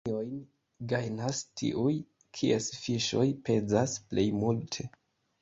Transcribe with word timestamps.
La 0.03 0.07
premiojn 0.07 0.37
gajnas 0.93 1.41
tiuj, 1.61 1.91
kies 2.39 2.71
fiŝoj 2.87 3.27
pezas 3.51 3.95
plej 4.09 4.27
multe. 4.41 4.89